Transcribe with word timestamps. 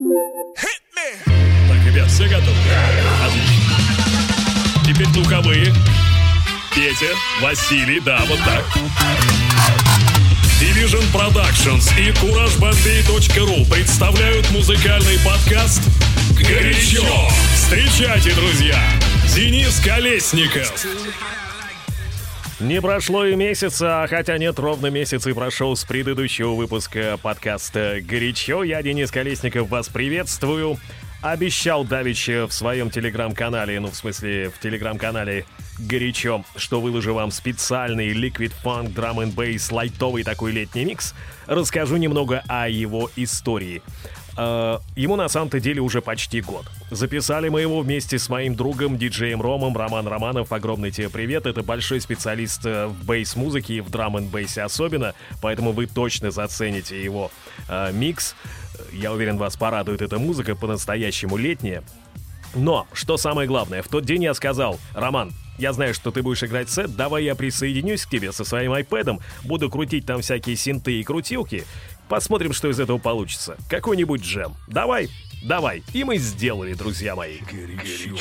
Так, 0.00 1.86
ребят, 1.86 2.10
все 2.10 2.24
готовы? 2.24 2.56
Отлично. 3.24 3.76
Теперь 4.84 5.06
духовые. 5.08 5.72
Петя, 6.74 7.14
Василий, 7.40 8.00
да, 8.00 8.24
вот 8.26 8.38
так. 8.44 8.64
Division 10.60 11.04
Productions 11.12 11.88
и 11.96 12.10
CourageBombay.ru 12.10 13.70
представляют 13.70 14.50
музыкальный 14.50 15.18
подкаст 15.20 15.82
«Горячо». 16.36 17.04
Встречайте, 17.54 18.34
друзья, 18.34 18.78
Денис 19.32 19.78
Колесников. 19.80 20.72
Не 22.64 22.80
прошло 22.80 23.26
и 23.26 23.36
месяца, 23.36 24.04
а 24.04 24.06
хотя 24.06 24.38
нет, 24.38 24.58
ровно 24.58 24.86
месяц 24.86 25.26
и 25.26 25.34
прошел 25.34 25.76
с 25.76 25.84
предыдущего 25.84 26.54
выпуска 26.54 27.18
подкаста 27.20 27.98
«Горячо». 28.00 28.62
Я, 28.62 28.82
Денис 28.82 29.10
Колесников, 29.10 29.68
вас 29.68 29.90
приветствую. 29.90 30.78
Обещал 31.20 31.84
Давич 31.84 32.26
в 32.26 32.50
своем 32.52 32.88
телеграм-канале, 32.88 33.78
ну, 33.80 33.88
в 33.88 33.94
смысле, 33.94 34.48
в 34.48 34.58
телеграм-канале 34.60 35.44
«Горячо», 35.78 36.42
что 36.56 36.80
выложу 36.80 37.12
вам 37.12 37.32
специальный 37.32 38.14
Liquid 38.14 38.54
Funk 38.64 38.94
Drum 38.94 39.16
and 39.18 39.34
Bass 39.34 39.70
лайтовый 39.70 40.24
такой 40.24 40.52
летний 40.52 40.86
микс. 40.86 41.14
Расскажу 41.46 41.98
немного 41.98 42.42
о 42.48 42.66
его 42.70 43.10
истории. 43.16 43.82
Э, 44.36 44.78
ему 44.96 45.16
на 45.16 45.28
самом-то 45.28 45.60
деле 45.60 45.80
уже 45.80 46.00
почти 46.00 46.40
год. 46.40 46.66
Записали 46.90 47.48
мы 47.48 47.60
его 47.60 47.80
вместе 47.80 48.18
с 48.18 48.28
моим 48.28 48.56
другом, 48.56 48.98
диджеем 48.98 49.40
Ромом, 49.40 49.76
Роман 49.76 50.06
Романов. 50.06 50.52
Огромный 50.52 50.90
тебе 50.90 51.08
привет. 51.08 51.46
Это 51.46 51.62
большой 51.62 52.00
специалист 52.00 52.64
э, 52.64 52.86
в 52.86 53.04
бейс-музыке 53.04 53.74
и 53.74 53.80
в 53.80 53.90
драм 53.90 54.16
н 54.16 54.26
бейсе 54.26 54.62
особенно, 54.62 55.14
поэтому 55.40 55.72
вы 55.72 55.86
точно 55.86 56.30
зацените 56.30 57.02
его 57.02 57.30
э, 57.68 57.92
микс. 57.92 58.34
Я 58.92 59.12
уверен, 59.12 59.38
вас 59.38 59.56
порадует 59.56 60.02
эта 60.02 60.18
музыка 60.18 60.56
по-настоящему 60.56 61.36
летняя. 61.36 61.82
Но, 62.54 62.86
что 62.92 63.16
самое 63.16 63.48
главное, 63.48 63.82
в 63.82 63.88
тот 63.88 64.04
день 64.04 64.24
я 64.24 64.34
сказал, 64.34 64.78
Роман, 64.94 65.32
я 65.58 65.72
знаю, 65.72 65.94
что 65.94 66.10
ты 66.10 66.22
будешь 66.22 66.42
играть 66.42 66.68
сет, 66.68 66.96
давай 66.96 67.24
я 67.24 67.34
присоединюсь 67.34 68.04
к 68.04 68.10
тебе 68.10 68.32
со 68.32 68.44
своим 68.44 68.72
iPad, 68.72 69.20
буду 69.44 69.70
крутить 69.70 70.06
там 70.06 70.20
всякие 70.20 70.56
синты 70.56 71.00
и 71.00 71.04
крутилки, 71.04 71.64
посмотрим, 72.08 72.52
что 72.52 72.68
из 72.70 72.80
этого 72.80 72.98
получится. 72.98 73.56
Какой-нибудь 73.68 74.22
джем. 74.22 74.54
Давай, 74.68 75.08
давай. 75.42 75.82
И 75.92 76.04
мы 76.04 76.18
сделали, 76.18 76.74
друзья 76.74 77.14
мои. 77.16 77.38
Горячо. 77.50 78.16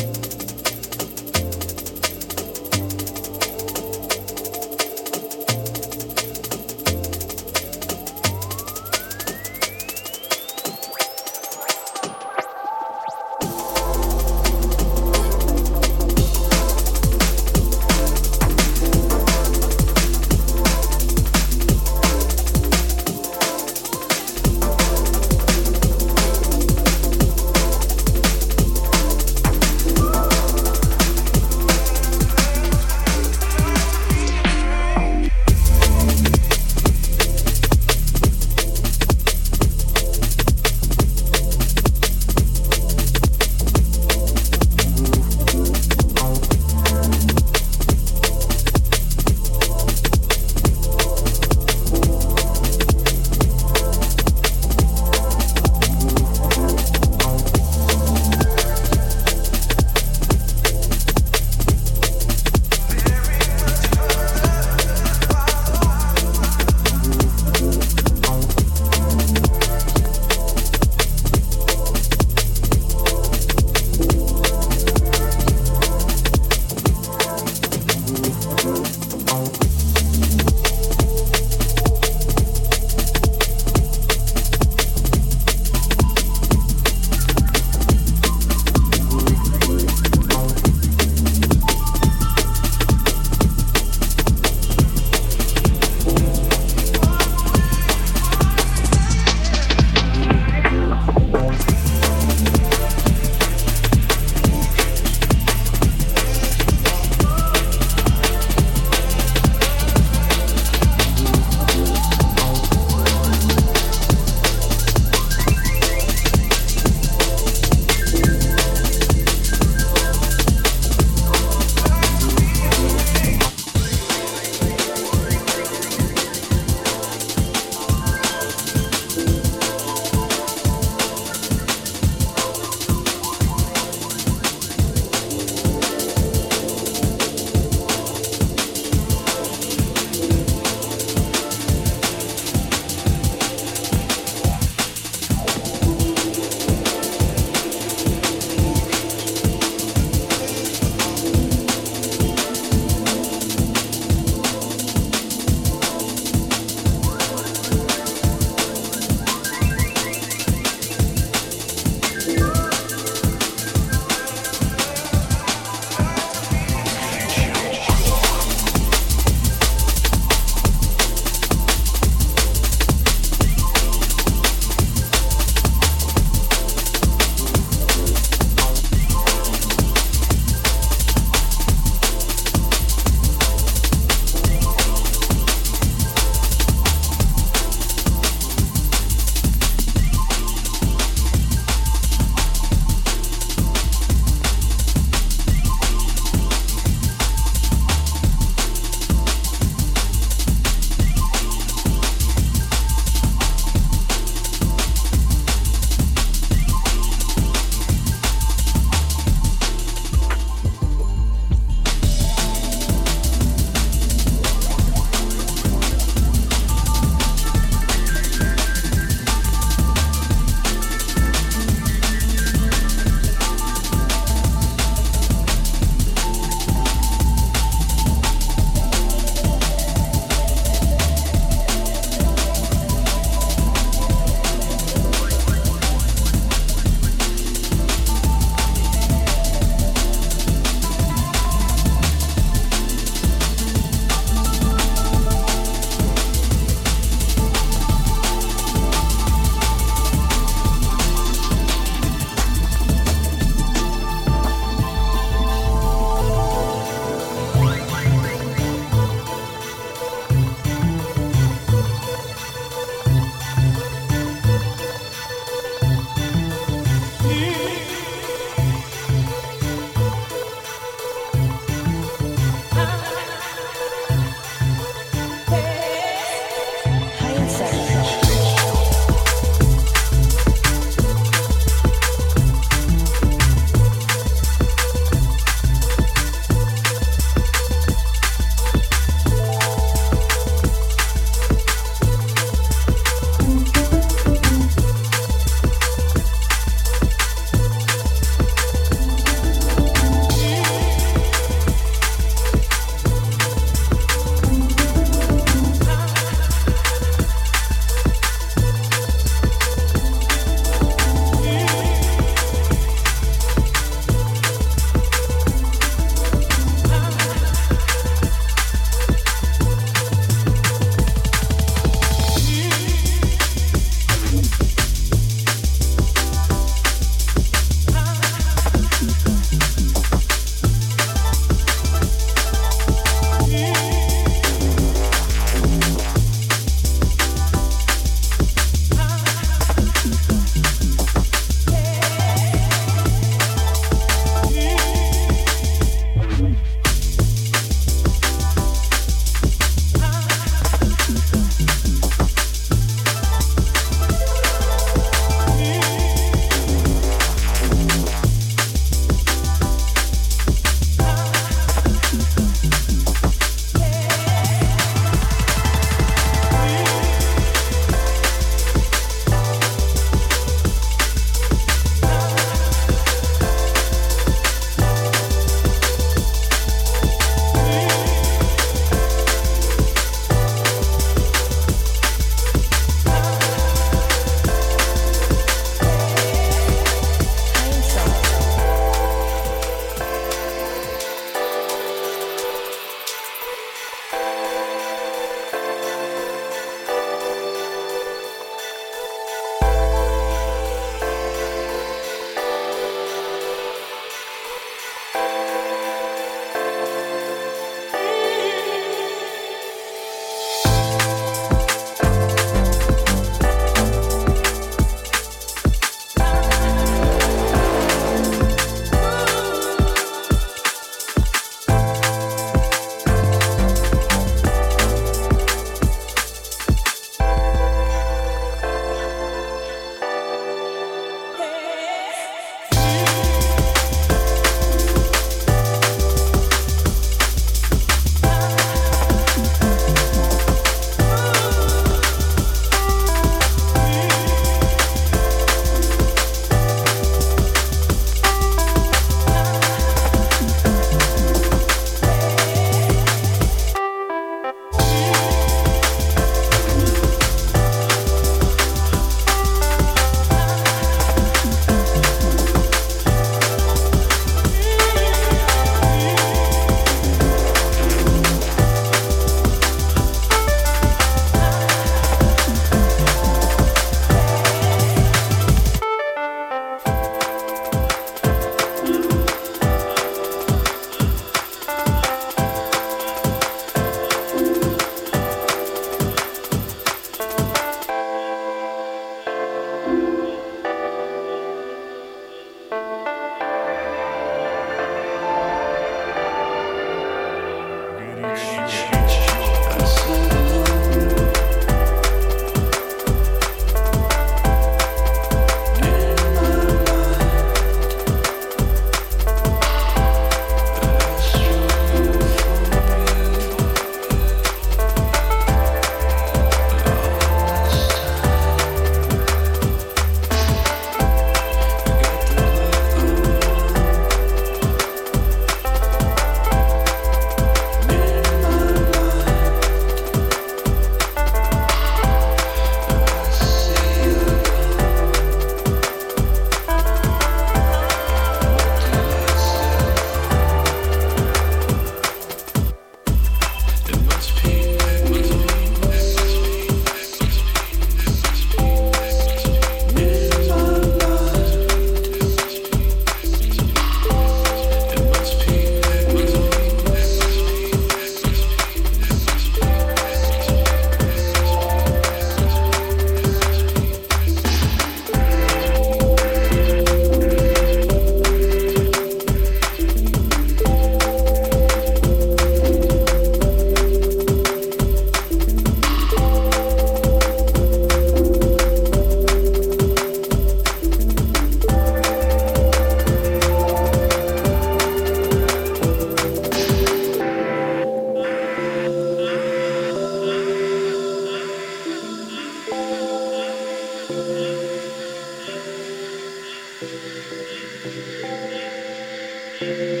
Música 599.61 600.00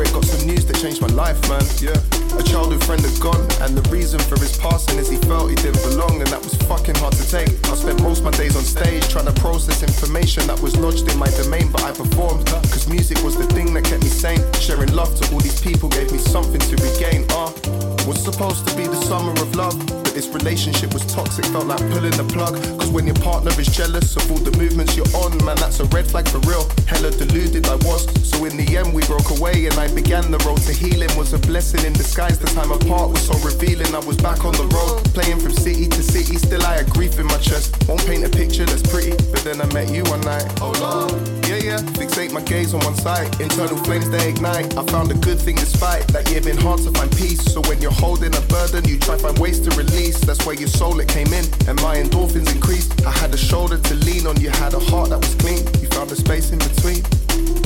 it. 0.00 0.12
Got 0.12 0.24
some 0.24 0.46
news 0.46 0.64
that 0.66 0.76
changed 0.80 1.02
my 1.02 1.08
life, 1.08 1.36
man. 1.48 1.64
Yeah. 1.82 1.98
A 2.38 2.42
childhood 2.42 2.82
friend 2.84 3.02
had 3.02 3.20
gone, 3.20 3.44
and 3.60 3.76
the 3.76 3.84
reason 3.90 4.18
for 4.20 4.38
his 4.40 4.56
passing 4.56 4.98
is 4.98 5.10
he 5.10 5.18
felt 5.28 5.50
he 5.50 5.56
didn't 5.56 5.82
belong, 5.82 6.22
and 6.22 6.30
that 6.32 6.42
was 6.42 6.54
fucking 6.70 6.94
hard 6.96 7.12
to 7.14 7.26
take. 7.28 7.50
I 7.68 7.74
spent 7.74 8.00
most 8.02 8.24
my 8.24 8.30
days 8.30 8.56
on 8.56 8.62
stage 8.62 9.06
trying 9.08 9.26
to 9.26 9.36
process 9.40 9.82
information 9.82 10.46
that 10.46 10.60
was 10.60 10.76
lodged 10.78 11.10
in 11.10 11.18
my 11.18 11.28
domain, 11.36 11.70
but 11.70 11.82
I 11.82 11.92
performed. 11.92 12.46
Cause 12.72 12.88
music 12.88 13.22
was 13.22 13.36
the 13.36 13.46
thing 13.52 13.74
that 13.74 13.84
kept 13.84 14.02
me 14.02 14.08
sane. 14.08 14.40
Sharing 14.54 14.92
love 14.94 15.12
to 15.20 15.34
all 15.34 15.40
these 15.40 15.60
people 15.60 15.88
gave 15.90 16.10
me 16.10 16.18
something 16.18 16.60
to 16.60 16.74
regain. 16.80 17.26
Uh, 17.30 17.52
was 18.06 18.22
supposed 18.22 18.66
to 18.68 18.76
be 18.76 18.84
the 18.86 19.00
summer 19.04 19.32
of 19.32 19.54
love, 19.54 19.76
this 20.14 20.28
relationship 20.28 20.92
was 20.92 21.04
toxic, 21.06 21.44
felt 21.46 21.66
like 21.66 21.80
pulling 21.90 22.12
the 22.12 22.24
plug. 22.24 22.54
Cause 22.78 22.90
when 22.90 23.06
your 23.06 23.16
partner 23.16 23.50
is 23.58 23.68
jealous 23.68 24.16
of 24.16 24.30
all 24.30 24.38
the 24.38 24.56
movements 24.58 24.96
you're 24.96 25.08
on, 25.16 25.32
man, 25.44 25.56
that's 25.56 25.80
a 25.80 25.84
red 25.86 26.06
flag 26.06 26.28
for 26.28 26.38
real. 26.48 26.68
Hella 26.86 27.10
deluded 27.10 27.66
I 27.66 27.76
was. 27.86 28.04
So 28.28 28.44
in 28.44 28.56
the 28.56 28.76
end, 28.76 28.92
we 28.94 29.02
broke 29.06 29.30
away, 29.30 29.66
and 29.66 29.74
I 29.78 29.92
began 29.94 30.30
the 30.30 30.38
road 30.44 30.60
to 30.68 30.72
healing. 30.72 31.10
Was 31.16 31.32
a 31.32 31.38
blessing 31.38 31.84
in 31.84 31.92
disguise. 31.92 32.38
The 32.38 32.46
time 32.48 32.72
apart 32.72 33.10
was 33.10 33.22
so 33.26 33.34
revealing. 33.40 33.94
I 33.94 34.00
was 34.00 34.16
back 34.16 34.44
on 34.44 34.52
the 34.52 34.68
road, 34.68 35.04
playing 35.14 35.40
from 35.40 35.52
city 35.52 35.88
to 35.88 36.02
city. 36.02 36.36
Still, 36.36 36.62
I 36.62 36.76
had 36.82 36.90
grief 36.90 37.18
in 37.18 37.26
my 37.26 37.38
chest. 37.38 37.74
Won't 37.88 38.04
paint 38.06 38.24
a 38.24 38.30
picture 38.30 38.64
that's 38.64 38.82
pretty, 38.82 39.16
but 39.30 39.40
then 39.44 39.60
I 39.60 39.66
met 39.72 39.90
you 39.90 40.02
one 40.04 40.20
night. 40.22 40.44
Oh 40.60 40.72
Lord, 40.80 41.12
yeah, 41.48 41.56
yeah. 41.56 41.78
Fixate 41.96 42.32
my 42.32 42.42
gaze 42.42 42.74
on 42.74 42.80
one 42.84 42.96
side. 42.96 43.28
Internal 43.40 43.76
flames 43.84 44.08
they 44.10 44.28
ignite. 44.28 44.76
I 44.76 44.84
found 44.86 45.10
a 45.10 45.14
good 45.14 45.40
thing 45.40 45.56
despite 45.56 46.06
that 46.08 46.30
year 46.30 46.40
been 46.40 46.56
hard 46.56 46.80
to 46.80 46.90
find 46.92 47.10
peace. 47.16 47.42
So 47.52 47.60
when 47.62 47.80
you're 47.80 47.98
holding 48.04 48.34
a 48.34 48.40
burden, 48.42 48.84
you 48.88 48.98
try 48.98 49.16
find 49.16 49.38
ways 49.38 49.60
to 49.60 49.70
That's 50.10 50.44
where 50.44 50.56
your 50.56 50.68
soul 50.68 50.98
it 50.98 51.06
came 51.08 51.32
in, 51.32 51.44
and 51.68 51.80
my 51.80 51.96
endorphins 51.96 52.52
increased. 52.52 53.06
I 53.06 53.12
had 53.12 53.32
a 53.32 53.36
shoulder 53.36 53.78
to 53.78 53.94
lean 53.94 54.26
on. 54.26 54.40
You 54.40 54.50
had 54.50 54.74
a 54.74 54.80
heart 54.80 55.10
that 55.10 55.18
was 55.18 55.34
clean. 55.36 55.64
You 55.80 55.88
found 55.88 56.10
a 56.10 56.16
space 56.16 56.50
in 56.50 56.58
between. 56.58 57.61